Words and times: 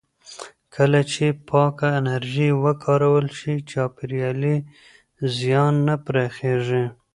کله 0.75 0.99
چې 1.11 1.25
پاکه 1.49 1.87
انرژي 1.99 2.49
وکارول 2.63 3.27
شي، 3.39 3.55
چاپېریالي 3.71 4.57
زیان 5.37 5.73
نه 5.87 5.95
پراخېږي. 6.05 6.85